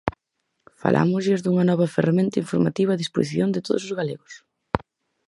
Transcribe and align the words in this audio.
Falámoslles 0.81 1.41
dunha 1.41 1.67
nova 1.69 1.91
ferramenta 1.95 2.41
informativa 2.43 2.91
a 2.93 3.01
disposición 3.03 3.49
de 3.51 3.63
todos 3.65 3.83
os 3.87 3.95
galegos. 3.99 4.33